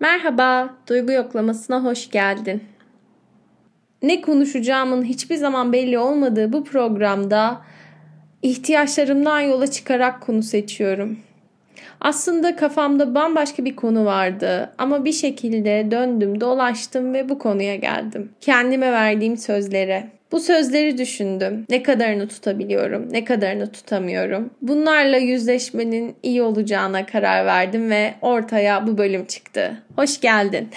Merhaba, 0.00 0.74
duygu 0.88 1.12
yoklamasına 1.12 1.84
hoş 1.84 2.10
geldin. 2.10 2.64
Ne 4.02 4.20
konuşacağımın 4.20 5.04
hiçbir 5.04 5.36
zaman 5.36 5.72
belli 5.72 5.98
olmadığı 5.98 6.52
bu 6.52 6.64
programda 6.64 7.60
ihtiyaçlarımdan 8.42 9.40
yola 9.40 9.66
çıkarak 9.66 10.20
konu 10.20 10.42
seçiyorum. 10.42 11.18
Aslında 12.00 12.56
kafamda 12.56 13.14
bambaşka 13.14 13.64
bir 13.64 13.76
konu 13.76 14.04
vardı 14.04 14.72
ama 14.78 15.04
bir 15.04 15.12
şekilde 15.12 15.90
döndüm, 15.90 16.40
dolaştım 16.40 17.14
ve 17.14 17.28
bu 17.28 17.38
konuya 17.38 17.76
geldim. 17.76 18.32
Kendime 18.40 18.92
verdiğim 18.92 19.36
sözlere. 19.36 20.19
Bu 20.32 20.40
sözleri 20.40 20.98
düşündüm. 20.98 21.66
Ne 21.70 21.82
kadarını 21.82 22.28
tutabiliyorum, 22.28 23.12
ne 23.12 23.24
kadarını 23.24 23.72
tutamıyorum. 23.72 24.50
Bunlarla 24.62 25.16
yüzleşmenin 25.16 26.16
iyi 26.22 26.42
olacağına 26.42 27.06
karar 27.06 27.46
verdim 27.46 27.90
ve 27.90 28.14
ortaya 28.22 28.86
bu 28.86 28.98
bölüm 28.98 29.24
çıktı. 29.24 29.82
Hoş 29.96 30.20
geldin. 30.20 30.68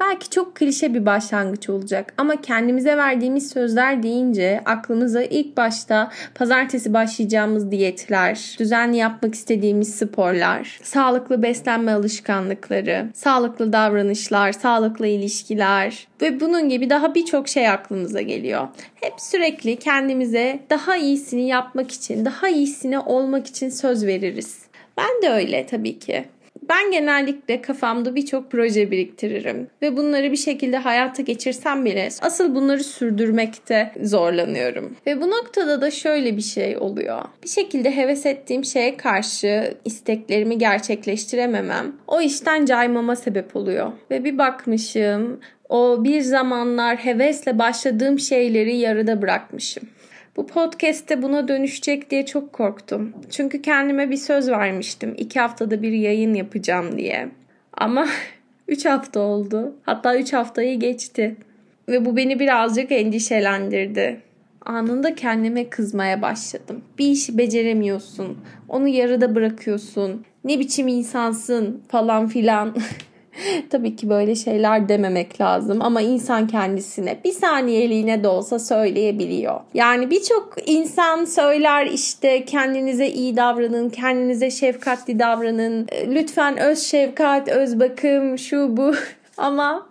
Belki 0.00 0.30
çok 0.30 0.54
klişe 0.54 0.94
bir 0.94 1.06
başlangıç 1.06 1.68
olacak 1.68 2.14
ama 2.18 2.40
kendimize 2.40 2.96
verdiğimiz 2.96 3.50
sözler 3.50 4.02
deyince 4.02 4.60
aklımıza 4.64 5.22
ilk 5.22 5.56
başta 5.56 6.10
pazartesi 6.34 6.94
başlayacağımız 6.94 7.70
diyetler, 7.70 8.56
düzenli 8.58 8.96
yapmak 8.96 9.34
istediğimiz 9.34 9.94
sporlar, 9.94 10.78
sağlıklı 10.82 11.42
beslenme 11.42 11.92
alışkanlıkları, 11.92 13.06
sağlıklı 13.14 13.72
davranışlar, 13.72 14.52
sağlıklı 14.52 15.06
ilişkiler 15.06 16.08
ve 16.22 16.40
bunun 16.40 16.68
gibi 16.68 16.90
daha 16.90 17.14
birçok 17.14 17.48
şey 17.48 17.68
aklımıza 17.68 18.20
geliyor. 18.20 18.68
Hep 18.94 19.14
sürekli 19.20 19.76
kendimize 19.76 20.60
daha 20.70 20.96
iyisini 20.96 21.48
yapmak 21.48 21.90
için, 21.90 22.24
daha 22.24 22.48
iyisini 22.48 22.98
olmak 22.98 23.46
için 23.46 23.68
söz 23.68 24.06
veririz. 24.06 24.58
Ben 24.98 25.22
de 25.22 25.30
öyle 25.30 25.66
tabii 25.66 25.98
ki. 25.98 26.24
Ben 26.68 26.90
genellikle 26.90 27.62
kafamda 27.62 28.14
birçok 28.14 28.50
proje 28.50 28.90
biriktiririm 28.90 29.66
ve 29.82 29.96
bunları 29.96 30.32
bir 30.32 30.36
şekilde 30.36 30.76
hayata 30.76 31.22
geçirsem 31.22 31.84
bile 31.84 32.08
asıl 32.20 32.54
bunları 32.54 32.84
sürdürmekte 32.84 33.92
zorlanıyorum. 34.02 34.96
Ve 35.06 35.20
bu 35.20 35.30
noktada 35.30 35.80
da 35.80 35.90
şöyle 35.90 36.36
bir 36.36 36.42
şey 36.42 36.78
oluyor. 36.78 37.22
Bir 37.42 37.48
şekilde 37.48 37.96
heves 37.96 38.26
ettiğim 38.26 38.64
şeye 38.64 38.96
karşı 38.96 39.74
isteklerimi 39.84 40.58
gerçekleştirememem 40.58 41.92
o 42.08 42.20
işten 42.20 42.64
caymama 42.64 43.16
sebep 43.16 43.56
oluyor. 43.56 43.92
Ve 44.10 44.24
bir 44.24 44.38
bakmışım 44.38 45.40
o 45.68 46.04
bir 46.04 46.20
zamanlar 46.20 46.96
hevesle 46.96 47.58
başladığım 47.58 48.18
şeyleri 48.18 48.76
yarıda 48.76 49.22
bırakmışım. 49.22 49.82
Bu 50.36 50.46
podcast'te 50.46 51.22
buna 51.22 51.48
dönüşecek 51.48 52.10
diye 52.10 52.26
çok 52.26 52.52
korktum. 52.52 53.12
Çünkü 53.30 53.62
kendime 53.62 54.10
bir 54.10 54.16
söz 54.16 54.50
vermiştim. 54.50 55.14
iki 55.18 55.40
haftada 55.40 55.82
bir 55.82 55.92
yayın 55.92 56.34
yapacağım 56.34 56.98
diye. 56.98 57.28
Ama 57.72 58.06
3 58.68 58.84
hafta 58.84 59.20
oldu. 59.20 59.74
Hatta 59.82 60.18
3 60.18 60.32
haftayı 60.32 60.80
geçti. 60.80 61.36
Ve 61.88 62.04
bu 62.04 62.16
beni 62.16 62.40
birazcık 62.40 62.92
endişelendirdi. 62.92 64.20
Anında 64.66 65.14
kendime 65.14 65.68
kızmaya 65.68 66.22
başladım. 66.22 66.82
Bir 66.98 67.06
işi 67.06 67.38
beceremiyorsun. 67.38 68.38
Onu 68.68 68.88
yarıda 68.88 69.34
bırakıyorsun. 69.34 70.24
Ne 70.44 70.58
biçim 70.58 70.88
insansın 70.88 71.82
falan 71.88 72.28
filan. 72.28 72.76
Tabii 73.70 73.96
ki 73.96 74.08
böyle 74.10 74.34
şeyler 74.34 74.88
dememek 74.88 75.40
lazım 75.40 75.82
ama 75.82 76.00
insan 76.00 76.46
kendisine 76.46 77.18
bir 77.24 77.32
saniyeliğine 77.32 78.24
de 78.24 78.28
olsa 78.28 78.58
söyleyebiliyor. 78.58 79.60
Yani 79.74 80.10
birçok 80.10 80.54
insan 80.66 81.24
söyler 81.24 81.86
işte 81.86 82.44
kendinize 82.44 83.08
iyi 83.08 83.36
davranın, 83.36 83.88
kendinize 83.88 84.50
şefkatli 84.50 85.18
davranın, 85.18 85.86
lütfen 86.06 86.56
öz 86.56 86.78
şefkat, 86.78 87.48
öz 87.48 87.80
bakım, 87.80 88.38
şu 88.38 88.76
bu 88.76 88.94
ama 89.36 89.88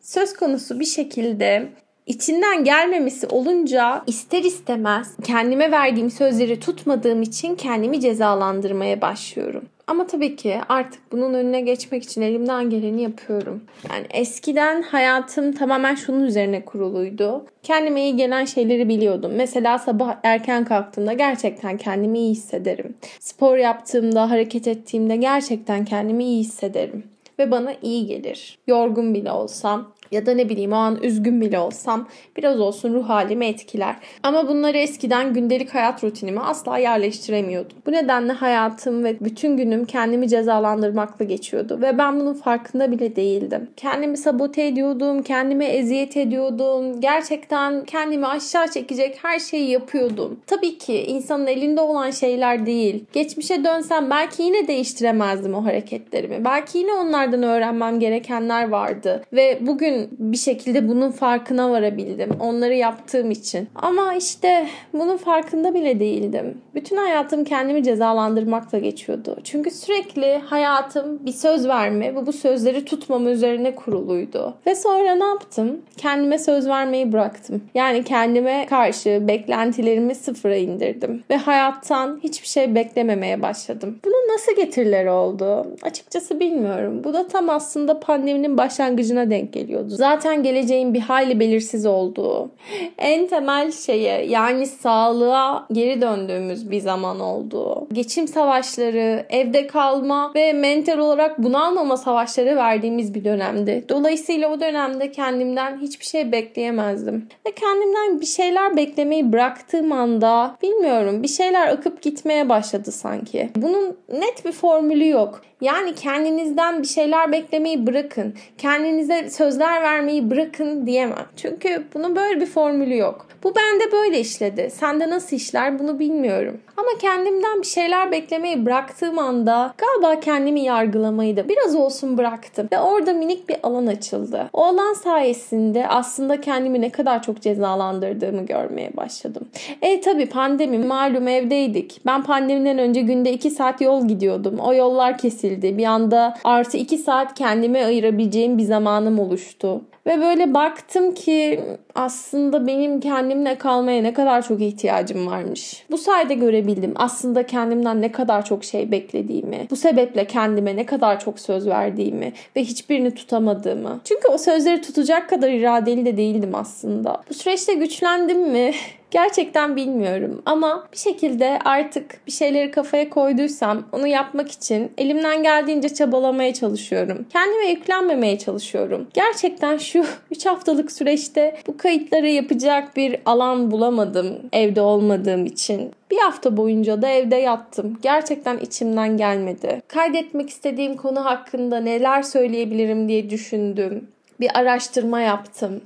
söz 0.00 0.36
konusu 0.36 0.80
bir 0.80 0.84
şekilde 0.84 1.68
içinden 2.06 2.64
gelmemesi 2.64 3.26
olunca 3.26 4.02
ister 4.06 4.42
istemez 4.42 5.16
kendime 5.24 5.70
verdiğim 5.70 6.10
sözleri 6.10 6.60
tutmadığım 6.60 7.22
için 7.22 7.56
kendimi 7.56 8.00
cezalandırmaya 8.00 9.00
başlıyorum. 9.00 9.64
Ama 9.88 10.06
tabii 10.06 10.36
ki 10.36 10.58
artık 10.68 11.12
bunun 11.12 11.34
önüne 11.34 11.60
geçmek 11.60 12.02
için 12.02 12.22
elimden 12.22 12.70
geleni 12.70 13.02
yapıyorum. 13.02 13.62
Yani 13.90 14.06
eskiden 14.10 14.82
hayatım 14.82 15.52
tamamen 15.52 15.94
şunun 15.94 16.24
üzerine 16.24 16.64
kuruluydu. 16.64 17.46
Kendime 17.62 18.02
iyi 18.02 18.16
gelen 18.16 18.44
şeyleri 18.44 18.88
biliyordum. 18.88 19.32
Mesela 19.36 19.78
sabah 19.78 20.16
erken 20.22 20.64
kalktığımda 20.64 21.12
gerçekten 21.12 21.76
kendimi 21.76 22.18
iyi 22.18 22.30
hissederim. 22.30 22.94
Spor 23.20 23.56
yaptığımda, 23.56 24.30
hareket 24.30 24.68
ettiğimde 24.68 25.16
gerçekten 25.16 25.84
kendimi 25.84 26.24
iyi 26.24 26.40
hissederim 26.40 27.02
ve 27.38 27.50
bana 27.50 27.74
iyi 27.82 28.06
gelir. 28.06 28.58
Yorgun 28.66 29.14
bile 29.14 29.32
olsam 29.32 29.92
ya 30.12 30.26
da 30.26 30.34
ne 30.34 30.48
bileyim 30.48 30.72
o 30.72 30.76
an 30.76 30.98
üzgün 31.02 31.40
bile 31.40 31.58
olsam 31.58 32.08
biraz 32.36 32.60
olsun 32.60 32.94
ruh 32.94 33.08
halimi 33.08 33.46
etkiler. 33.46 33.96
Ama 34.22 34.48
bunları 34.48 34.78
eskiden 34.78 35.34
gündelik 35.34 35.74
hayat 35.74 36.04
rutinime 36.04 36.40
asla 36.40 36.78
yerleştiremiyordum. 36.78 37.76
Bu 37.86 37.92
nedenle 37.92 38.32
hayatım 38.32 39.04
ve 39.04 39.20
bütün 39.20 39.56
günüm 39.56 39.84
kendimi 39.84 40.28
cezalandırmakla 40.28 41.24
geçiyordu 41.24 41.78
ve 41.82 41.98
ben 41.98 42.20
bunun 42.20 42.34
farkında 42.34 42.92
bile 42.92 43.16
değildim. 43.16 43.68
Kendimi 43.76 44.16
sabote 44.16 44.66
ediyordum, 44.66 45.22
kendime 45.22 45.66
eziyet 45.66 46.16
ediyordum. 46.16 47.00
Gerçekten 47.00 47.84
kendimi 47.84 48.26
aşağı 48.26 48.70
çekecek 48.70 49.18
her 49.22 49.38
şeyi 49.38 49.70
yapıyordum. 49.70 50.40
Tabii 50.46 50.78
ki 50.78 51.02
insanın 51.02 51.46
elinde 51.46 51.80
olan 51.80 52.10
şeyler 52.10 52.66
değil. 52.66 53.04
Geçmişe 53.12 53.64
dönsem 53.64 54.10
belki 54.10 54.42
yine 54.42 54.68
değiştiremezdim 54.68 55.54
o 55.54 55.64
hareketlerimi. 55.64 56.44
Belki 56.44 56.78
yine 56.78 56.92
onlardan 56.92 57.42
öğrenmem 57.42 58.00
gerekenler 58.00 58.68
vardı 58.68 59.22
ve 59.32 59.58
bugün 59.60 59.97
bir 60.18 60.36
şekilde 60.36 60.88
bunun 60.88 61.10
farkına 61.10 61.70
varabildim. 61.70 62.30
Onları 62.40 62.74
yaptığım 62.74 63.30
için. 63.30 63.68
Ama 63.74 64.14
işte 64.14 64.66
bunun 64.92 65.16
farkında 65.16 65.74
bile 65.74 66.00
değildim. 66.00 66.58
Bütün 66.74 66.96
hayatım 66.96 67.44
kendimi 67.44 67.84
cezalandırmakla 67.84 68.78
geçiyordu. 68.78 69.36
Çünkü 69.44 69.70
sürekli 69.70 70.38
hayatım 70.38 71.26
bir 71.26 71.32
söz 71.32 71.68
verme 71.68 72.14
ve 72.14 72.26
bu 72.26 72.32
sözleri 72.32 72.84
tutmama 72.84 73.30
üzerine 73.30 73.74
kuruluydu. 73.74 74.54
Ve 74.66 74.74
sonra 74.74 75.14
ne 75.14 75.24
yaptım? 75.24 75.80
Kendime 75.96 76.38
söz 76.38 76.68
vermeyi 76.68 77.12
bıraktım. 77.12 77.62
Yani 77.74 78.04
kendime 78.04 78.66
karşı 78.66 79.28
beklentilerimi 79.28 80.14
sıfıra 80.14 80.56
indirdim. 80.56 81.24
Ve 81.30 81.36
hayattan 81.36 82.20
hiçbir 82.22 82.48
şey 82.48 82.74
beklememeye 82.74 83.42
başladım. 83.42 83.98
Bunun 84.04 84.34
nasıl 84.34 84.56
getirileri 84.56 85.10
oldu? 85.10 85.66
Açıkçası 85.82 86.40
bilmiyorum. 86.40 87.04
Bu 87.04 87.12
da 87.12 87.28
tam 87.28 87.50
aslında 87.50 88.00
pandeminin 88.00 88.58
başlangıcına 88.58 89.30
denk 89.30 89.52
geliyordu 89.52 89.87
oldu. 89.88 89.96
Zaten 89.96 90.42
geleceğin 90.42 90.94
bir 90.94 91.00
hayli 91.00 91.40
belirsiz 91.40 91.86
olduğu, 91.86 92.50
en 92.98 93.26
temel 93.26 93.72
şeye 93.72 94.26
yani 94.26 94.66
sağlığa 94.66 95.66
geri 95.72 96.00
döndüğümüz 96.00 96.70
bir 96.70 96.80
zaman 96.80 97.20
oldu. 97.20 97.86
Geçim 97.92 98.28
savaşları, 98.28 99.26
evde 99.30 99.66
kalma 99.66 100.32
ve 100.34 100.52
mental 100.52 100.98
olarak 100.98 101.42
bunalmama 101.42 101.96
savaşları 101.96 102.56
verdiğimiz 102.56 103.14
bir 103.14 103.24
dönemdi. 103.24 103.84
Dolayısıyla 103.88 104.48
o 104.48 104.60
dönemde 104.60 105.10
kendimden 105.10 105.78
hiçbir 105.80 106.04
şey 106.04 106.32
bekleyemezdim. 106.32 107.28
Ve 107.46 107.52
kendimden 107.52 108.20
bir 108.20 108.26
şeyler 108.26 108.76
beklemeyi 108.76 109.32
bıraktığım 109.32 109.92
anda 109.92 110.56
bilmiyorum 110.62 111.22
bir 111.22 111.28
şeyler 111.28 111.68
akıp 111.68 112.02
gitmeye 112.02 112.48
başladı 112.48 112.92
sanki. 112.92 113.48
Bunun 113.56 113.96
net 114.12 114.44
bir 114.44 114.52
formülü 114.52 115.08
yok. 115.08 115.47
Yani 115.60 115.94
kendinizden 115.94 116.82
bir 116.82 116.86
şeyler 116.86 117.32
beklemeyi 117.32 117.86
bırakın. 117.86 118.34
Kendinize 118.58 119.30
sözler 119.30 119.82
vermeyi 119.82 120.30
bırakın 120.30 120.86
diyemem. 120.86 121.26
Çünkü 121.36 121.84
bunun 121.94 122.16
böyle 122.16 122.40
bir 122.40 122.46
formülü 122.46 122.96
yok. 122.96 123.26
Bu 123.44 123.54
bende 123.56 123.92
böyle 123.92 124.20
işledi. 124.20 124.70
Sende 124.70 125.10
nasıl 125.10 125.36
işler 125.36 125.78
bunu 125.78 125.98
bilmiyorum. 125.98 126.60
Ama 126.76 126.88
kendimden 127.00 127.62
bir 127.62 127.66
şeyler 127.66 128.12
beklemeyi 128.12 128.66
bıraktığım 128.66 129.18
anda 129.18 129.74
galiba 129.78 130.20
kendimi 130.20 130.60
yargılamayı 130.60 131.36
da 131.36 131.48
biraz 131.48 131.74
olsun 131.74 132.18
bıraktım. 132.18 132.68
Ve 132.72 132.78
orada 132.78 133.12
minik 133.12 133.48
bir 133.48 133.56
alan 133.62 133.86
açıldı. 133.86 134.50
O 134.52 134.64
alan 134.64 134.92
sayesinde 134.92 135.88
aslında 135.88 136.40
kendimi 136.40 136.80
ne 136.80 136.90
kadar 136.90 137.22
çok 137.22 137.42
cezalandırdığımı 137.42 138.46
görmeye 138.46 138.96
başladım. 138.96 139.48
E 139.82 140.00
tabi 140.00 140.26
pandemi 140.26 140.78
malum 140.78 141.28
evdeydik. 141.28 142.00
Ben 142.06 142.22
pandemiden 142.22 142.78
önce 142.78 143.00
günde 143.00 143.32
2 143.32 143.50
saat 143.50 143.80
yol 143.80 144.08
gidiyordum. 144.08 144.58
O 144.58 144.74
yollar 144.74 145.18
kesildi. 145.18 145.47
Bir 145.78 145.84
anda 145.84 146.34
artı 146.44 146.76
2 146.76 146.98
saat 146.98 147.34
kendime 147.34 147.84
ayırabileceğim 147.84 148.58
bir 148.58 148.62
zamanım 148.62 149.18
oluştu. 149.18 149.80
Ve 150.06 150.20
böyle 150.20 150.54
baktım 150.54 151.14
ki 151.14 151.60
aslında 151.94 152.66
benim 152.66 153.00
kendimle 153.00 153.54
kalmaya 153.58 154.02
ne 154.02 154.12
kadar 154.12 154.42
çok 154.42 154.60
ihtiyacım 154.60 155.26
varmış. 155.26 155.84
Bu 155.90 155.98
sayede 155.98 156.34
görebildim 156.34 156.92
aslında 156.96 157.46
kendimden 157.46 158.02
ne 158.02 158.12
kadar 158.12 158.44
çok 158.44 158.64
şey 158.64 158.90
beklediğimi. 158.90 159.66
Bu 159.70 159.76
sebeple 159.76 160.26
kendime 160.26 160.76
ne 160.76 160.86
kadar 160.86 161.20
çok 161.20 161.40
söz 161.40 161.66
verdiğimi 161.66 162.32
ve 162.56 162.64
hiçbirini 162.64 163.14
tutamadığımı. 163.14 164.00
Çünkü 164.04 164.28
o 164.28 164.38
sözleri 164.38 164.80
tutacak 164.82 165.28
kadar 165.28 165.50
iradeli 165.50 166.06
de 166.06 166.16
değildim 166.16 166.54
aslında. 166.54 167.22
Bu 167.30 167.34
süreçte 167.34 167.74
güçlendim 167.74 168.48
mi? 168.48 168.72
Gerçekten 169.10 169.76
bilmiyorum 169.76 170.42
ama 170.46 170.86
bir 170.92 170.98
şekilde 170.98 171.58
artık 171.64 172.26
bir 172.26 172.32
şeyleri 172.32 172.70
kafaya 172.70 173.10
koyduysam 173.10 173.82
onu 173.92 174.06
yapmak 174.06 174.50
için 174.50 174.92
elimden 174.98 175.42
geldiğince 175.42 175.88
çabalamaya 175.88 176.54
çalışıyorum. 176.54 177.26
Kendime 177.32 177.66
yüklenmemeye 177.66 178.38
çalışıyorum. 178.38 179.06
Gerçekten 179.14 179.78
şu 179.78 180.04
3 180.30 180.46
haftalık 180.46 180.92
süreçte 180.92 181.56
bu 181.66 181.76
kayıtları 181.76 182.28
yapacak 182.28 182.96
bir 182.96 183.16
alan 183.24 183.70
bulamadım 183.70 184.38
evde 184.52 184.80
olmadığım 184.80 185.46
için. 185.46 185.90
Bir 186.10 186.18
hafta 186.18 186.56
boyunca 186.56 187.02
da 187.02 187.08
evde 187.08 187.36
yattım. 187.36 187.98
Gerçekten 188.02 188.58
içimden 188.58 189.16
gelmedi. 189.16 189.82
Kaydetmek 189.88 190.50
istediğim 190.50 190.96
konu 190.96 191.24
hakkında 191.24 191.80
neler 191.80 192.22
söyleyebilirim 192.22 193.08
diye 193.08 193.30
düşündüm. 193.30 194.08
Bir 194.40 194.58
araştırma 194.58 195.20
yaptım. 195.20 195.80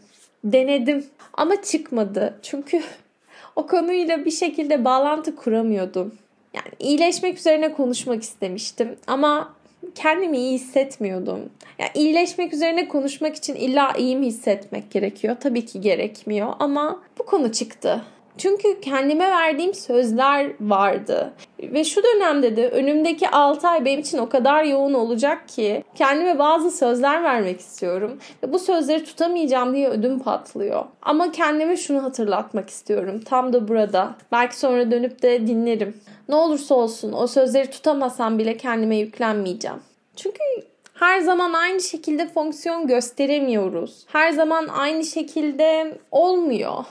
Denedim 0.44 1.04
ama 1.34 1.62
çıkmadı. 1.62 2.34
Çünkü 2.42 2.82
o 3.56 3.66
konuyla 3.66 4.24
bir 4.24 4.30
şekilde 4.30 4.84
bağlantı 4.84 5.36
kuramıyordum. 5.36 6.12
Yani 6.54 6.68
iyileşmek 6.78 7.38
üzerine 7.38 7.72
konuşmak 7.72 8.22
istemiştim 8.22 8.96
ama 9.06 9.54
kendimi 9.94 10.38
iyi 10.38 10.54
hissetmiyordum. 10.54 11.40
Yani 11.78 11.90
iyileşmek 11.94 12.54
üzerine 12.54 12.88
konuşmak 12.88 13.36
için 13.36 13.54
illa 13.54 13.92
iyi 13.98 14.16
mi 14.16 14.26
hissetmek 14.26 14.90
gerekiyor? 14.90 15.36
Tabii 15.40 15.66
ki 15.66 15.80
gerekmiyor 15.80 16.52
ama 16.58 17.02
bu 17.18 17.26
konu 17.26 17.52
çıktı. 17.52 18.02
Çünkü 18.38 18.80
kendime 18.80 19.30
verdiğim 19.30 19.74
sözler 19.74 20.52
vardı. 20.60 21.32
Ve 21.62 21.84
şu 21.84 22.02
dönemde 22.02 22.56
de 22.56 22.68
önümdeki 22.68 23.28
6 23.28 23.68
ay 23.68 23.84
benim 23.84 24.00
için 24.00 24.18
o 24.18 24.28
kadar 24.28 24.64
yoğun 24.64 24.94
olacak 24.94 25.48
ki 25.48 25.84
kendime 25.94 26.38
bazı 26.38 26.70
sözler 26.70 27.22
vermek 27.22 27.60
istiyorum. 27.60 28.18
Ve 28.42 28.52
bu 28.52 28.58
sözleri 28.58 29.04
tutamayacağım 29.04 29.74
diye 29.74 29.88
ödüm 29.88 30.18
patlıyor. 30.18 30.84
Ama 31.02 31.32
kendime 31.32 31.76
şunu 31.76 32.02
hatırlatmak 32.02 32.70
istiyorum. 32.70 33.20
Tam 33.24 33.52
da 33.52 33.68
burada. 33.68 34.14
Belki 34.32 34.58
sonra 34.58 34.90
dönüp 34.90 35.22
de 35.22 35.46
dinlerim. 35.46 36.00
Ne 36.28 36.34
olursa 36.34 36.74
olsun 36.74 37.12
o 37.12 37.26
sözleri 37.26 37.70
tutamasam 37.70 38.38
bile 38.38 38.56
kendime 38.56 38.96
yüklenmeyeceğim. 38.96 39.78
Çünkü 40.16 40.42
her 40.94 41.20
zaman 41.20 41.52
aynı 41.52 41.80
şekilde 41.80 42.26
fonksiyon 42.26 42.86
gösteremiyoruz. 42.86 44.04
Her 44.06 44.30
zaman 44.30 44.68
aynı 44.68 45.04
şekilde 45.04 45.98
olmuyor. 46.10 46.84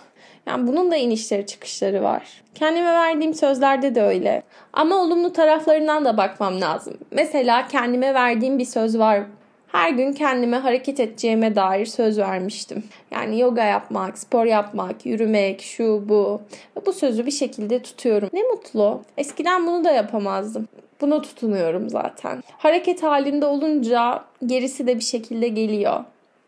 Yani 0.45 0.67
bunun 0.67 0.91
da 0.91 0.95
inişleri 0.95 1.45
çıkışları 1.45 2.03
var. 2.03 2.41
Kendime 2.55 2.93
verdiğim 2.93 3.33
sözlerde 3.33 3.95
de 3.95 4.01
öyle. 4.01 4.43
Ama 4.73 4.95
olumlu 4.95 5.33
taraflarından 5.33 6.05
da 6.05 6.17
bakmam 6.17 6.61
lazım. 6.61 6.93
Mesela 7.11 7.67
kendime 7.67 8.13
verdiğim 8.13 8.59
bir 8.59 8.65
söz 8.65 8.99
var. 8.99 9.23
Her 9.71 9.89
gün 9.89 10.13
kendime 10.13 10.57
hareket 10.57 10.99
edeceğime 10.99 11.55
dair 11.55 11.85
söz 11.85 12.19
vermiştim. 12.19 12.83
Yani 13.11 13.39
yoga 13.39 13.63
yapmak, 13.63 14.17
spor 14.17 14.45
yapmak, 14.45 15.05
yürümek, 15.05 15.61
şu 15.61 16.09
bu. 16.09 16.41
Bu 16.85 16.93
sözü 16.93 17.25
bir 17.25 17.31
şekilde 17.31 17.81
tutuyorum. 17.81 18.29
Ne 18.33 18.43
mutlu. 18.43 19.01
Eskiden 19.17 19.67
bunu 19.67 19.83
da 19.83 19.91
yapamazdım. 19.91 20.67
Buna 21.01 21.21
tutunuyorum 21.21 21.89
zaten. 21.89 22.43
Hareket 22.57 23.03
halinde 23.03 23.45
olunca 23.45 24.23
gerisi 24.45 24.87
de 24.87 24.95
bir 24.95 25.03
şekilde 25.03 25.47
geliyor. 25.47 26.03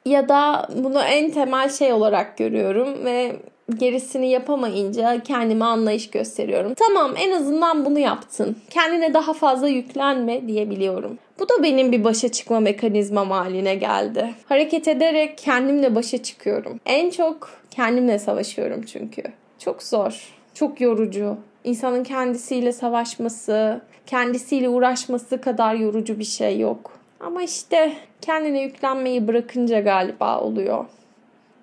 Ya 0.06 0.30
da 0.30 0.68
bunu 0.76 1.02
en 1.02 1.32
temel 1.32 1.70
şey 1.70 1.94
olarak 1.94 2.38
görüyorum 2.38 3.06
ve 3.06 3.36
gerisini 3.78 4.30
yapamayınca 4.30 5.24
kendime 5.24 5.66
anlayış 5.66 6.10
gösteriyorum. 6.10 6.74
Tamam 6.74 7.14
en 7.18 7.32
azından 7.32 7.86
bunu 7.86 8.00
yaptın. 8.00 8.56
Kendine 8.70 9.14
daha 9.14 9.34
fazla 9.34 9.68
yüklenme 9.68 10.48
diyebiliyorum. 10.48 11.18
Bu 11.40 11.50
da 11.50 11.64
benim 11.64 11.92
bir 11.92 12.04
başa 12.04 12.30
çıkma 12.30 12.60
mekanizmam 12.60 13.32
haline 13.32 13.76
geldi. 13.76 14.34
Hareket 14.46 14.88
ederek 14.88 15.38
kendimle 15.38 15.96
başa 15.96 16.24
çıkıyorum. 16.24 16.80
En 16.86 17.10
çok 17.10 17.50
kendimle 17.72 18.20
savaşıyorum 18.20 18.82
çünkü. 18.82 19.24
Çok 19.60 19.84
zor, 19.84 20.34
çok 20.54 20.82
yorucu. 20.82 21.38
İnsanın 21.64 22.04
kendisiyle 22.04 22.72
savaşması, 22.72 23.82
kendisiyle 24.06 24.70
uğraşması 24.70 25.42
kadar 25.42 25.76
yorucu 25.76 26.20
bir 26.20 26.24
şey 26.24 26.60
yok. 26.60 26.92
Ama 27.20 27.44
işte 27.44 27.94
kendine 28.22 28.62
yüklenmeyi 28.62 29.28
bırakınca 29.28 29.80
galiba 29.80 30.42
oluyor. 30.42 30.86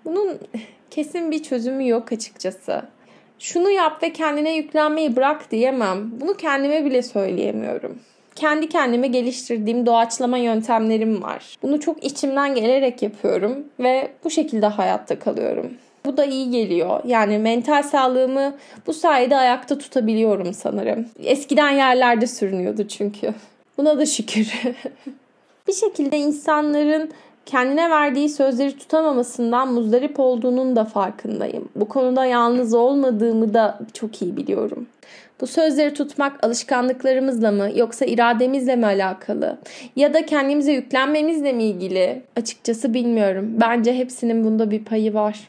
Bunun 0.04 0.38
kesin 0.90 1.30
bir 1.30 1.42
çözümü 1.42 1.88
yok 1.88 2.12
açıkçası. 2.12 2.82
Şunu 3.38 3.70
yap 3.70 4.02
ve 4.02 4.12
kendine 4.12 4.56
yüklenmeyi 4.56 5.16
bırak 5.16 5.50
diyemem. 5.50 6.10
Bunu 6.20 6.34
kendime 6.34 6.84
bile 6.84 7.02
söyleyemiyorum. 7.02 7.98
Kendi 8.34 8.68
kendime 8.68 9.08
geliştirdiğim 9.08 9.86
doğaçlama 9.86 10.38
yöntemlerim 10.38 11.22
var. 11.22 11.56
Bunu 11.62 11.80
çok 11.80 12.04
içimden 12.04 12.54
gelerek 12.54 13.02
yapıyorum 13.02 13.64
ve 13.80 14.10
bu 14.24 14.30
şekilde 14.30 14.66
hayatta 14.66 15.18
kalıyorum. 15.18 15.70
Bu 16.04 16.16
da 16.16 16.24
iyi 16.24 16.50
geliyor. 16.50 17.00
Yani 17.04 17.38
mental 17.38 17.82
sağlığımı 17.82 18.56
bu 18.86 18.92
sayede 18.92 19.36
ayakta 19.36 19.78
tutabiliyorum 19.78 20.54
sanırım. 20.54 21.06
Eskiden 21.24 21.70
yerlerde 21.70 22.26
sürünüyordu 22.26 22.88
çünkü. 22.88 23.34
Buna 23.78 23.98
da 23.98 24.06
şükür. 24.06 24.52
bir 25.68 25.72
şekilde 25.72 26.18
insanların 26.18 27.10
kendine 27.46 27.90
verdiği 27.90 28.28
sözleri 28.28 28.76
tutamamasından 28.76 29.72
muzdarip 29.72 30.20
olduğunun 30.20 30.76
da 30.76 30.84
farkındayım. 30.84 31.68
Bu 31.76 31.88
konuda 31.88 32.24
yalnız 32.24 32.74
olmadığımı 32.74 33.54
da 33.54 33.78
çok 33.92 34.22
iyi 34.22 34.36
biliyorum. 34.36 34.86
Bu 35.40 35.46
sözleri 35.46 35.94
tutmak 35.94 36.44
alışkanlıklarımızla 36.44 37.50
mı 37.50 37.70
yoksa 37.74 38.04
irademizle 38.04 38.76
mi 38.76 38.86
alakalı? 38.86 39.58
Ya 39.96 40.14
da 40.14 40.26
kendimize 40.26 40.72
yüklenmemizle 40.72 41.52
mi 41.52 41.64
ilgili? 41.64 42.22
Açıkçası 42.36 42.94
bilmiyorum. 42.94 43.50
Bence 43.60 43.94
hepsinin 43.94 44.44
bunda 44.44 44.70
bir 44.70 44.84
payı 44.84 45.14
var. 45.14 45.48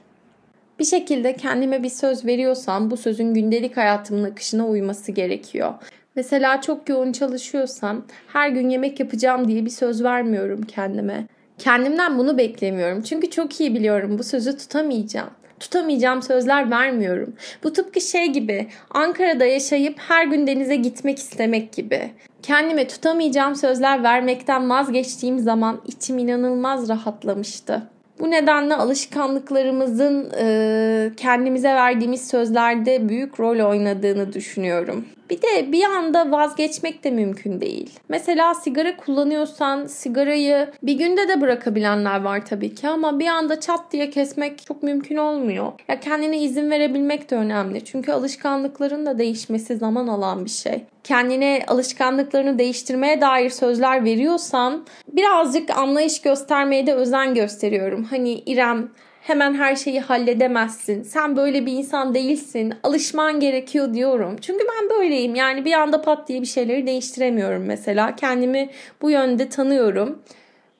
Bir 0.79 0.85
şekilde 0.85 1.35
kendime 1.35 1.83
bir 1.83 1.89
söz 1.89 2.25
veriyorsam 2.25 2.91
bu 2.91 2.97
sözün 2.97 3.33
gündelik 3.33 3.77
hayatımın 3.77 4.23
akışına 4.23 4.67
uyması 4.67 5.11
gerekiyor. 5.11 5.73
Mesela 6.15 6.61
çok 6.61 6.89
yoğun 6.89 7.11
çalışıyorsam 7.11 8.05
her 8.27 8.49
gün 8.49 8.69
yemek 8.69 8.99
yapacağım 8.99 9.47
diye 9.47 9.65
bir 9.65 9.69
söz 9.69 10.03
vermiyorum 10.03 10.61
kendime. 10.61 11.27
Kendimden 11.61 12.17
bunu 12.17 12.37
beklemiyorum. 12.37 13.01
Çünkü 13.01 13.29
çok 13.29 13.59
iyi 13.59 13.75
biliyorum 13.75 14.19
bu 14.19 14.23
sözü 14.23 14.57
tutamayacağım. 14.57 15.29
Tutamayacağım 15.59 16.21
sözler 16.21 16.71
vermiyorum. 16.71 17.33
Bu 17.63 17.73
tıpkı 17.73 18.01
şey 18.01 18.27
gibi 18.27 18.67
Ankara'da 18.89 19.45
yaşayıp 19.45 19.99
her 19.99 20.25
gün 20.25 20.47
denize 20.47 20.75
gitmek 20.75 21.17
istemek 21.17 21.73
gibi. 21.73 22.11
Kendime 22.43 22.87
tutamayacağım 22.87 23.55
sözler 23.55 24.03
vermekten 24.03 24.69
vazgeçtiğim 24.69 25.39
zaman 25.39 25.81
içim 25.87 26.17
inanılmaz 26.17 26.89
rahatlamıştı. 26.89 27.81
Bu 28.19 28.31
nedenle 28.31 28.75
alışkanlıklarımızın 28.75 30.31
e, 30.39 31.11
kendimize 31.17 31.69
verdiğimiz 31.69 32.27
sözlerde 32.27 33.09
büyük 33.09 33.39
rol 33.39 33.69
oynadığını 33.69 34.33
düşünüyorum. 34.33 35.05
Bir 35.31 35.41
de 35.41 35.71
bir 35.71 35.83
anda 35.83 36.31
vazgeçmek 36.31 37.03
de 37.03 37.11
mümkün 37.11 37.61
değil. 37.61 37.89
Mesela 38.09 38.53
sigara 38.53 38.97
kullanıyorsan 38.97 39.85
sigarayı 39.85 40.71
bir 40.83 40.93
günde 40.93 41.27
de 41.27 41.41
bırakabilenler 41.41 42.21
var 42.21 42.45
tabii 42.45 42.75
ki 42.75 42.87
ama 42.87 43.19
bir 43.19 43.27
anda 43.27 43.59
çat 43.59 43.91
diye 43.91 44.09
kesmek 44.09 44.65
çok 44.65 44.83
mümkün 44.83 45.17
olmuyor. 45.17 45.71
Ya 45.87 45.99
kendine 45.99 46.39
izin 46.39 46.71
verebilmek 46.71 47.31
de 47.31 47.35
önemli. 47.35 47.85
Çünkü 47.85 48.11
alışkanlıkların 48.11 49.05
da 49.05 49.17
değişmesi 49.17 49.77
zaman 49.77 50.07
alan 50.07 50.45
bir 50.45 50.49
şey. 50.49 50.83
Kendine 51.03 51.63
alışkanlıklarını 51.67 52.59
değiştirmeye 52.59 53.21
dair 53.21 53.49
sözler 53.49 54.05
veriyorsan 54.05 54.85
birazcık 55.13 55.69
anlayış 55.69 56.21
göstermeye 56.21 56.87
de 56.87 56.93
özen 56.93 57.33
gösteriyorum. 57.33 58.03
Hani 58.03 58.33
İrem 58.33 58.89
hemen 59.21 59.53
her 59.53 59.75
şeyi 59.75 59.99
halledemezsin. 59.99 61.03
Sen 61.03 61.35
böyle 61.35 61.65
bir 61.65 61.71
insan 61.71 62.13
değilsin. 62.13 62.73
Alışman 62.83 63.39
gerekiyor 63.39 63.93
diyorum. 63.93 64.35
Çünkü 64.41 64.65
ben 64.69 64.89
böyleyim. 64.89 65.35
Yani 65.35 65.65
bir 65.65 65.73
anda 65.73 66.01
pat 66.01 66.27
diye 66.27 66.41
bir 66.41 66.45
şeyleri 66.45 66.87
değiştiremiyorum 66.87 67.63
mesela. 67.65 68.15
Kendimi 68.15 68.69
bu 69.01 69.11
yönde 69.11 69.49
tanıyorum. 69.49 70.21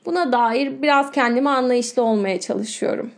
Buna 0.06 0.32
dair 0.32 0.82
biraz 0.82 1.12
kendime 1.12 1.50
anlayışlı 1.50 2.04
olmaya 2.04 2.40
çalışıyorum. 2.40 3.12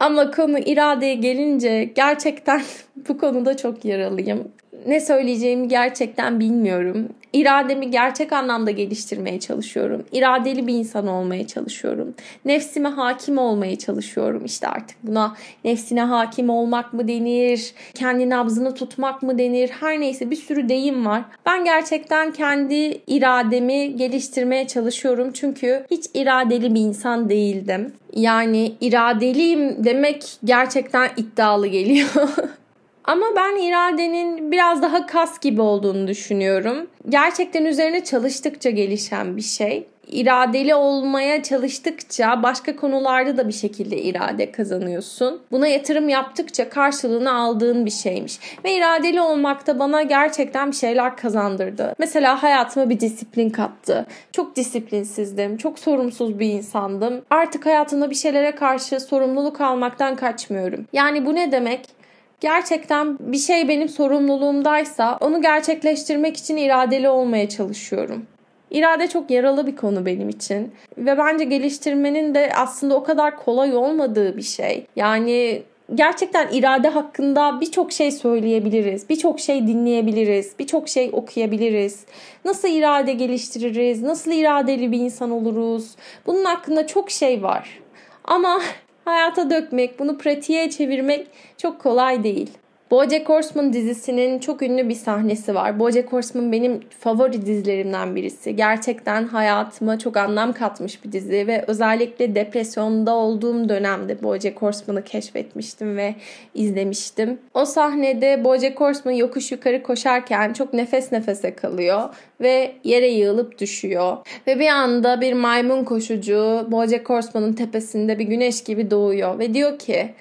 Ama 0.00 0.30
konu 0.30 0.58
iradeye 0.58 1.14
gelince 1.14 1.84
gerçekten 1.84 2.62
Bu 3.08 3.18
konuda 3.18 3.56
çok 3.56 3.84
yaralıyım. 3.84 4.52
Ne 4.86 5.00
söyleyeceğimi 5.00 5.68
gerçekten 5.68 6.40
bilmiyorum. 6.40 7.08
İrademi 7.32 7.90
gerçek 7.90 8.32
anlamda 8.32 8.70
geliştirmeye 8.70 9.40
çalışıyorum. 9.40 10.04
İradeli 10.12 10.66
bir 10.66 10.74
insan 10.74 11.06
olmaya 11.06 11.46
çalışıyorum. 11.46 12.14
Nefsime 12.44 12.88
hakim 12.88 13.38
olmaya 13.38 13.78
çalışıyorum. 13.78 14.44
İşte 14.44 14.68
artık 14.68 14.96
buna 15.02 15.36
nefsine 15.64 16.02
hakim 16.02 16.50
olmak 16.50 16.92
mı 16.92 17.08
denir? 17.08 17.72
Kendi 17.94 18.30
nabzını 18.30 18.74
tutmak 18.74 19.22
mı 19.22 19.38
denir? 19.38 19.68
Her 19.80 20.00
neyse 20.00 20.30
bir 20.30 20.36
sürü 20.36 20.68
deyim 20.68 21.06
var. 21.06 21.22
Ben 21.46 21.64
gerçekten 21.64 22.32
kendi 22.32 23.00
irademi 23.06 23.96
geliştirmeye 23.96 24.66
çalışıyorum. 24.66 25.32
Çünkü 25.32 25.86
hiç 25.90 26.04
iradeli 26.14 26.74
bir 26.74 26.80
insan 26.80 27.28
değildim. 27.28 27.92
Yani 28.12 28.72
iradeliyim 28.80 29.84
demek 29.84 30.24
gerçekten 30.44 31.10
iddialı 31.16 31.66
geliyor. 31.66 32.08
Ama 33.04 33.26
ben 33.36 33.56
iradenin 33.56 34.52
biraz 34.52 34.82
daha 34.82 35.06
kas 35.06 35.40
gibi 35.40 35.60
olduğunu 35.60 36.08
düşünüyorum. 36.08 36.86
Gerçekten 37.08 37.64
üzerine 37.64 38.04
çalıştıkça 38.04 38.70
gelişen 38.70 39.36
bir 39.36 39.42
şey. 39.42 39.86
İradeli 40.08 40.74
olmaya 40.74 41.42
çalıştıkça 41.42 42.42
başka 42.42 42.76
konularda 42.76 43.36
da 43.36 43.48
bir 43.48 43.52
şekilde 43.52 44.02
irade 44.02 44.52
kazanıyorsun. 44.52 45.40
Buna 45.50 45.66
yatırım 45.66 46.08
yaptıkça 46.08 46.68
karşılığını 46.68 47.34
aldığın 47.34 47.86
bir 47.86 47.90
şeymiş. 47.90 48.38
Ve 48.64 48.74
iradeli 48.74 49.20
olmak 49.20 49.66
da 49.66 49.78
bana 49.78 50.02
gerçekten 50.02 50.70
bir 50.70 50.76
şeyler 50.76 51.16
kazandırdı. 51.16 51.94
Mesela 51.98 52.42
hayatıma 52.42 52.90
bir 52.90 53.00
disiplin 53.00 53.50
kattı. 53.50 54.06
Çok 54.32 54.56
disiplinsizdim, 54.56 55.56
çok 55.56 55.78
sorumsuz 55.78 56.38
bir 56.38 56.48
insandım. 56.48 57.22
Artık 57.30 57.66
hayatımda 57.66 58.10
bir 58.10 58.14
şeylere 58.14 58.54
karşı 58.54 59.00
sorumluluk 59.00 59.60
almaktan 59.60 60.16
kaçmıyorum. 60.16 60.86
Yani 60.92 61.26
bu 61.26 61.34
ne 61.34 61.52
demek? 61.52 62.03
Gerçekten 62.44 63.18
bir 63.20 63.38
şey 63.38 63.68
benim 63.68 63.88
sorumluluğumdaysa 63.88 65.18
onu 65.20 65.42
gerçekleştirmek 65.42 66.36
için 66.36 66.56
iradeli 66.56 67.08
olmaya 67.08 67.48
çalışıyorum. 67.48 68.26
İrade 68.70 69.08
çok 69.08 69.30
yaralı 69.30 69.66
bir 69.66 69.76
konu 69.76 70.06
benim 70.06 70.28
için 70.28 70.72
ve 70.98 71.18
bence 71.18 71.44
geliştirmenin 71.44 72.34
de 72.34 72.52
aslında 72.56 72.94
o 72.94 73.04
kadar 73.04 73.36
kolay 73.36 73.76
olmadığı 73.76 74.36
bir 74.36 74.42
şey. 74.42 74.86
Yani 74.96 75.62
gerçekten 75.94 76.48
irade 76.52 76.88
hakkında 76.88 77.60
birçok 77.60 77.92
şey 77.92 78.10
söyleyebiliriz, 78.10 79.08
birçok 79.08 79.40
şey 79.40 79.66
dinleyebiliriz, 79.66 80.52
birçok 80.58 80.88
şey 80.88 81.10
okuyabiliriz. 81.12 82.04
Nasıl 82.44 82.68
irade 82.68 83.12
geliştiririz, 83.12 84.02
nasıl 84.02 84.32
iradeli 84.32 84.92
bir 84.92 84.98
insan 84.98 85.30
oluruz? 85.30 85.96
Bunun 86.26 86.44
hakkında 86.44 86.86
çok 86.86 87.10
şey 87.10 87.42
var. 87.42 87.80
Ama 88.24 88.60
hayata 89.04 89.50
dökmek, 89.50 89.98
bunu 89.98 90.18
pratiğe 90.18 90.70
çevirmek 90.70 91.26
çok 91.58 91.80
kolay 91.80 92.24
değil. 92.24 92.50
BoJack 92.90 93.28
Horseman 93.28 93.72
dizisinin 93.72 94.38
çok 94.38 94.62
ünlü 94.62 94.88
bir 94.88 94.94
sahnesi 94.94 95.54
var. 95.54 95.80
BoJack 95.80 96.12
Horseman 96.12 96.52
benim 96.52 96.80
favori 96.98 97.46
dizilerimden 97.46 98.16
birisi. 98.16 98.56
Gerçekten 98.56 99.24
hayatıma 99.24 99.98
çok 99.98 100.16
anlam 100.16 100.52
katmış 100.52 101.04
bir 101.04 101.12
dizi 101.12 101.46
ve 101.46 101.64
özellikle 101.66 102.34
depresyonda 102.34 103.14
olduğum 103.14 103.68
dönemde 103.68 104.22
BoJack 104.22 104.62
Horseman'ı 104.62 105.04
keşfetmiştim 105.04 105.96
ve 105.96 106.14
izlemiştim. 106.54 107.38
O 107.54 107.64
sahnede 107.64 108.44
BoJack 108.44 108.80
Horseman 108.80 109.16
yokuş 109.16 109.52
yukarı 109.52 109.82
koşarken 109.82 110.52
çok 110.52 110.72
nefes 110.72 111.12
nefese 111.12 111.54
kalıyor 111.54 112.14
ve 112.40 112.72
yere 112.84 113.08
yığılıp 113.08 113.58
düşüyor. 113.58 114.16
Ve 114.46 114.60
bir 114.60 114.68
anda 114.68 115.20
bir 115.20 115.32
maymun 115.32 115.84
koşucu 115.84 116.66
BoJack 116.70 117.10
Horseman'ın 117.10 117.52
tepesinde 117.52 118.18
bir 118.18 118.24
güneş 118.24 118.64
gibi 118.64 118.90
doğuyor 118.90 119.38
ve 119.38 119.54
diyor 119.54 119.78
ki 119.78 120.14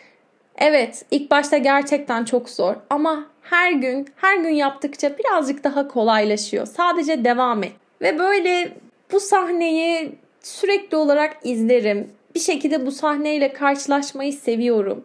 Evet, 0.58 1.06
ilk 1.12 1.32
başta 1.32 1.58
gerçekten 1.58 2.26
çok 2.26 2.50
zor 2.50 2.76
ama 2.90 3.26
her 3.42 3.72
gün, 3.72 4.08
her 4.16 4.38
gün 4.38 4.50
yaptıkça 4.50 5.18
birazcık 5.18 5.64
daha 5.64 5.88
kolaylaşıyor. 5.88 6.66
Sadece 6.66 7.24
devam 7.24 7.64
et. 7.64 7.72
Ve 8.02 8.20
böyle 8.20 8.72
bu 9.12 9.20
sahneyi 9.20 10.16
sürekli 10.42 10.98
olarak 10.98 11.38
izlerim. 11.44 12.12
Bir 12.36 12.40
şekilde 12.40 12.86
bu 12.86 12.92
sahneyle 12.92 13.54
karşılaşmayı 13.54 14.34
seviyorum. 14.34 15.04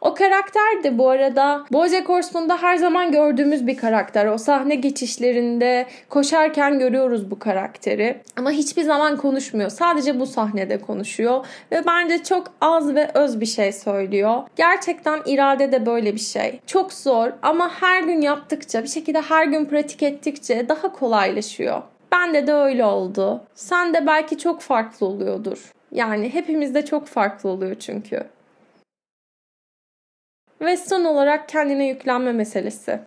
O 0.00 0.14
karakter 0.14 0.84
de 0.84 0.98
bu 0.98 1.08
arada 1.10 1.64
Bojack 1.72 2.08
Horseman'da 2.08 2.62
her 2.62 2.76
zaman 2.76 3.12
gördüğümüz 3.12 3.66
bir 3.66 3.76
karakter. 3.76 4.26
O 4.26 4.38
sahne 4.38 4.74
geçişlerinde 4.74 5.86
koşarken 6.08 6.78
görüyoruz 6.78 7.30
bu 7.30 7.38
karakteri. 7.38 8.20
Ama 8.36 8.50
hiçbir 8.50 8.82
zaman 8.82 9.16
konuşmuyor. 9.16 9.70
Sadece 9.70 10.20
bu 10.20 10.26
sahnede 10.26 10.80
konuşuyor. 10.80 11.46
Ve 11.72 11.82
bence 11.86 12.22
çok 12.22 12.52
az 12.60 12.94
ve 12.94 13.10
öz 13.14 13.40
bir 13.40 13.46
şey 13.46 13.72
söylüyor. 13.72 14.42
Gerçekten 14.56 15.20
irade 15.26 15.72
de 15.72 15.86
böyle 15.86 16.14
bir 16.14 16.20
şey. 16.20 16.60
Çok 16.66 16.92
zor 16.92 17.32
ama 17.42 17.70
her 17.80 18.02
gün 18.02 18.20
yaptıkça, 18.20 18.82
bir 18.82 18.88
şekilde 18.88 19.20
her 19.20 19.46
gün 19.46 19.64
pratik 19.64 20.02
ettikçe 20.02 20.68
daha 20.68 20.92
kolaylaşıyor. 20.92 21.82
Bende 22.12 22.46
de 22.46 22.52
öyle 22.52 22.84
oldu. 22.84 23.42
Sen 23.54 23.94
de 23.94 24.06
belki 24.06 24.38
çok 24.38 24.60
farklı 24.60 25.06
oluyordur. 25.06 25.72
Yani 25.92 26.34
hepimizde 26.34 26.84
çok 26.84 27.06
farklı 27.06 27.48
oluyor 27.48 27.74
çünkü. 27.74 28.24
Ve 30.60 30.76
son 30.76 31.04
olarak 31.04 31.48
kendine 31.48 31.88
yüklenme 31.88 32.32
meselesi. 32.32 33.00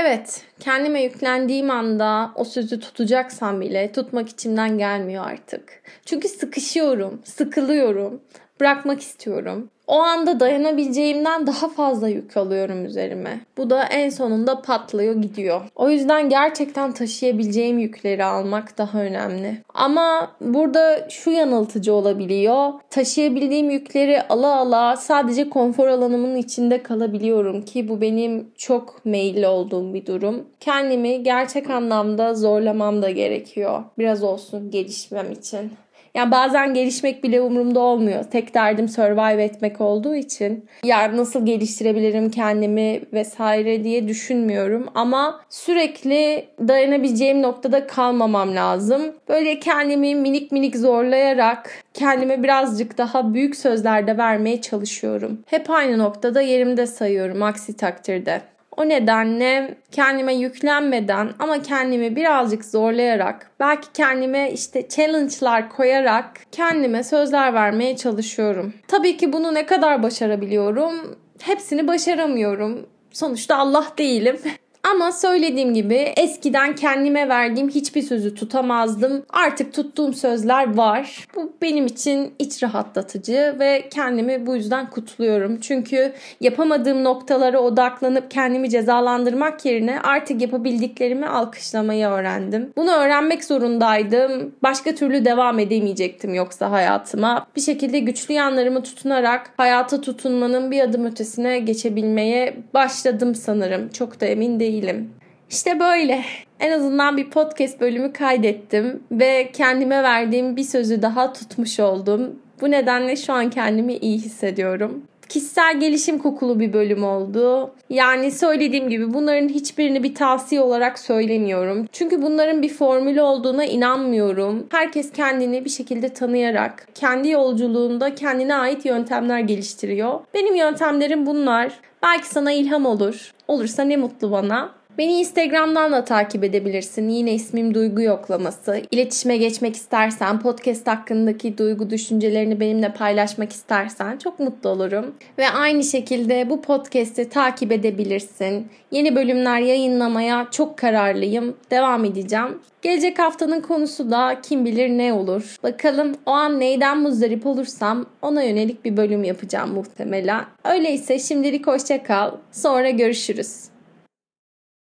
Evet, 0.00 0.44
kendime 0.60 1.02
yüklendiğim 1.02 1.70
anda 1.70 2.32
o 2.34 2.44
sözü 2.44 2.80
tutacaksam 2.80 3.60
bile 3.60 3.92
tutmak 3.92 4.28
içimden 4.28 4.78
gelmiyor 4.78 5.26
artık. 5.26 5.82
Çünkü 6.06 6.28
sıkışıyorum, 6.28 7.20
sıkılıyorum, 7.24 8.20
bırakmak 8.60 9.00
istiyorum 9.00 9.70
o 9.86 9.94
anda 9.94 10.40
dayanabileceğimden 10.40 11.46
daha 11.46 11.68
fazla 11.68 12.08
yük 12.08 12.36
alıyorum 12.36 12.84
üzerime. 12.84 13.40
Bu 13.56 13.70
da 13.70 13.84
en 13.84 14.10
sonunda 14.10 14.62
patlıyor 14.62 15.14
gidiyor. 15.14 15.60
O 15.74 15.90
yüzden 15.90 16.28
gerçekten 16.28 16.92
taşıyabileceğim 16.92 17.78
yükleri 17.78 18.24
almak 18.24 18.78
daha 18.78 19.00
önemli. 19.00 19.56
Ama 19.74 20.30
burada 20.40 21.08
şu 21.10 21.30
yanıltıcı 21.30 21.92
olabiliyor. 21.92 22.72
Taşıyabildiğim 22.90 23.70
yükleri 23.70 24.22
ala 24.22 24.56
ala 24.56 24.96
sadece 24.96 25.50
konfor 25.50 25.88
alanımın 25.88 26.36
içinde 26.36 26.82
kalabiliyorum 26.82 27.62
ki 27.62 27.88
bu 27.88 28.00
benim 28.00 28.48
çok 28.56 29.04
meyilli 29.04 29.46
olduğum 29.46 29.94
bir 29.94 30.06
durum. 30.06 30.44
Kendimi 30.60 31.22
gerçek 31.22 31.70
anlamda 31.70 32.34
zorlamam 32.34 33.02
da 33.02 33.10
gerekiyor. 33.10 33.84
Biraz 33.98 34.22
olsun 34.22 34.70
gelişmem 34.70 35.32
için. 35.32 35.70
Yani 36.16 36.30
bazen 36.30 36.74
gelişmek 36.74 37.24
bile 37.24 37.40
umurumda 37.40 37.80
olmuyor. 37.80 38.24
Tek 38.24 38.54
derdim 38.54 38.88
survive 38.88 39.44
etmek 39.44 39.80
olduğu 39.80 40.14
için. 40.14 40.64
Yani 40.84 41.16
nasıl 41.16 41.46
geliştirebilirim 41.46 42.30
kendimi 42.30 43.00
vesaire 43.12 43.84
diye 43.84 44.08
düşünmüyorum. 44.08 44.86
Ama 44.94 45.40
sürekli 45.50 46.44
dayanabileceğim 46.68 47.42
noktada 47.42 47.86
kalmamam 47.86 48.54
lazım. 48.54 49.02
Böyle 49.28 49.60
kendimi 49.60 50.14
minik 50.14 50.52
minik 50.52 50.76
zorlayarak 50.76 51.70
kendime 51.94 52.42
birazcık 52.42 52.98
daha 52.98 53.34
büyük 53.34 53.56
sözlerde 53.56 54.18
vermeye 54.18 54.60
çalışıyorum. 54.60 55.38
Hep 55.46 55.70
aynı 55.70 55.98
noktada 55.98 56.40
yerimde 56.40 56.86
sayıyorum 56.86 57.42
aksi 57.42 57.76
takdirde. 57.76 58.40
O 58.76 58.88
nedenle 58.88 59.74
kendime 59.90 60.34
yüklenmeden 60.34 61.28
ama 61.38 61.62
kendimi 61.62 62.16
birazcık 62.16 62.64
zorlayarak, 62.64 63.50
belki 63.60 63.92
kendime 63.94 64.52
işte 64.52 64.88
challenge'lar 64.88 65.68
koyarak 65.68 66.40
kendime 66.52 67.04
sözler 67.04 67.54
vermeye 67.54 67.96
çalışıyorum. 67.96 68.72
Tabii 68.88 69.16
ki 69.16 69.32
bunu 69.32 69.54
ne 69.54 69.66
kadar 69.66 70.02
başarabiliyorum? 70.02 71.16
Hepsini 71.40 71.88
başaramıyorum. 71.88 72.86
Sonuçta 73.12 73.56
Allah 73.56 73.86
değilim. 73.98 74.38
Ama 74.90 75.12
söylediğim 75.12 75.74
gibi 75.74 75.94
eskiden 75.94 76.74
kendime 76.74 77.28
verdiğim 77.28 77.68
hiçbir 77.68 78.02
sözü 78.02 78.34
tutamazdım. 78.34 79.24
Artık 79.30 79.72
tuttuğum 79.72 80.12
sözler 80.12 80.76
var. 80.76 81.26
Bu 81.34 81.52
benim 81.62 81.86
için 81.86 82.34
iç 82.38 82.62
rahatlatıcı 82.62 83.56
ve 83.58 83.88
kendimi 83.90 84.46
bu 84.46 84.56
yüzden 84.56 84.90
kutluyorum. 84.90 85.60
Çünkü 85.60 86.12
yapamadığım 86.40 87.04
noktalara 87.04 87.58
odaklanıp 87.58 88.30
kendimi 88.30 88.70
cezalandırmak 88.70 89.64
yerine 89.64 90.00
artık 90.00 90.42
yapabildiklerimi 90.42 91.26
alkışlamayı 91.26 92.06
öğrendim. 92.06 92.72
Bunu 92.76 92.90
öğrenmek 92.90 93.44
zorundaydım. 93.44 94.54
Başka 94.62 94.94
türlü 94.94 95.24
devam 95.24 95.58
edemeyecektim 95.58 96.34
yoksa 96.34 96.70
hayatıma. 96.70 97.46
Bir 97.56 97.60
şekilde 97.60 97.98
güçlü 97.98 98.34
yanlarımı 98.34 98.82
tutunarak 98.82 99.50
hayata 99.56 100.00
tutunmanın 100.00 100.70
bir 100.70 100.80
adım 100.80 101.04
ötesine 101.04 101.58
geçebilmeye 101.58 102.56
başladım 102.74 103.34
sanırım. 103.34 103.88
Çok 103.88 104.20
da 104.20 104.26
emin 104.26 104.60
değilim 104.60 104.75
değilim. 104.82 105.10
İşte 105.50 105.80
böyle. 105.80 106.24
En 106.60 106.72
azından 106.72 107.16
bir 107.16 107.30
podcast 107.30 107.80
bölümü 107.80 108.12
kaydettim 108.12 109.02
ve 109.10 109.50
kendime 109.52 110.02
verdiğim 110.02 110.56
bir 110.56 110.62
sözü 110.62 111.02
daha 111.02 111.32
tutmuş 111.32 111.80
oldum. 111.80 112.38
Bu 112.60 112.70
nedenle 112.70 113.16
şu 113.16 113.32
an 113.32 113.50
kendimi 113.50 113.96
iyi 113.96 114.18
hissediyorum 114.18 115.02
kişisel 115.28 115.80
gelişim 115.80 116.18
kokulu 116.18 116.60
bir 116.60 116.72
bölüm 116.72 117.04
oldu. 117.04 117.70
Yani 117.90 118.30
söylediğim 118.30 118.88
gibi 118.88 119.14
bunların 119.14 119.48
hiçbirini 119.48 120.02
bir 120.02 120.14
tavsiye 120.14 120.60
olarak 120.60 120.98
söylemiyorum. 120.98 121.86
Çünkü 121.92 122.22
bunların 122.22 122.62
bir 122.62 122.68
formülü 122.68 123.20
olduğuna 123.20 123.64
inanmıyorum. 123.64 124.66
Herkes 124.70 125.12
kendini 125.12 125.64
bir 125.64 125.70
şekilde 125.70 126.08
tanıyarak 126.08 126.88
kendi 126.94 127.28
yolculuğunda 127.28 128.14
kendine 128.14 128.54
ait 128.54 128.84
yöntemler 128.84 129.40
geliştiriyor. 129.40 130.20
Benim 130.34 130.54
yöntemlerim 130.54 131.26
bunlar. 131.26 131.72
Belki 132.02 132.26
sana 132.26 132.52
ilham 132.52 132.86
olur. 132.86 133.32
Olursa 133.48 133.82
ne 133.82 133.96
mutlu 133.96 134.30
bana. 134.30 134.74
Beni 134.98 135.20
Instagram'dan 135.20 135.92
da 135.92 136.04
takip 136.04 136.44
edebilirsin. 136.44 137.08
Yine 137.08 137.34
ismim 137.34 137.74
Duygu 137.74 138.02
Yoklaması. 138.02 138.82
İletişime 138.90 139.36
geçmek 139.36 139.76
istersen, 139.76 140.40
podcast 140.40 140.86
hakkındaki 140.86 141.58
duygu 141.58 141.90
düşüncelerini 141.90 142.60
benimle 142.60 142.92
paylaşmak 142.92 143.52
istersen 143.52 144.16
çok 144.16 144.40
mutlu 144.40 144.70
olurum. 144.70 145.14
Ve 145.38 145.48
aynı 145.48 145.84
şekilde 145.84 146.50
bu 146.50 146.62
podcast'i 146.62 147.28
takip 147.28 147.72
edebilirsin. 147.72 148.68
Yeni 148.90 149.16
bölümler 149.16 149.60
yayınlamaya 149.60 150.48
çok 150.50 150.78
kararlıyım. 150.78 151.56
Devam 151.70 152.04
edeceğim. 152.04 152.58
Gelecek 152.82 153.18
haftanın 153.18 153.60
konusu 153.60 154.10
da 154.10 154.40
kim 154.42 154.64
bilir 154.64 154.88
ne 154.88 155.12
olur. 155.12 155.56
Bakalım 155.62 156.14
o 156.26 156.30
an 156.30 156.60
neyden 156.60 156.98
muzdarip 156.98 157.46
olursam 157.46 158.06
ona 158.22 158.42
yönelik 158.42 158.84
bir 158.84 158.96
bölüm 158.96 159.24
yapacağım 159.24 159.74
muhtemelen. 159.74 160.44
Öyleyse 160.64 161.18
şimdilik 161.18 161.66
hoşça 161.66 162.02
kal. 162.02 162.30
Sonra 162.52 162.90
görüşürüz. 162.90 163.75